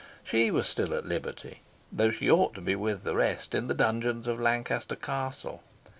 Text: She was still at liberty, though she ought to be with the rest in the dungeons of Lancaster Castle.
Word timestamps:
She 0.23 0.49
was 0.49 0.65
still 0.67 0.95
at 0.95 1.05
liberty, 1.05 1.59
though 1.91 2.09
she 2.09 2.31
ought 2.31 2.55
to 2.55 2.61
be 2.61 2.73
with 2.75 3.03
the 3.03 3.13
rest 3.15 3.53
in 3.53 3.67
the 3.67 3.75
dungeons 3.75 4.27
of 4.27 4.39
Lancaster 4.39 4.95
Castle. 4.95 5.61